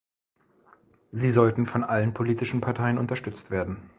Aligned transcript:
Sie 1.11 1.29
sollten 1.29 1.67
von 1.67 1.83
allen 1.83 2.15
politischen 2.15 2.59
Parteien 2.59 2.97
unterstützt 2.97 3.51
werden. 3.51 3.77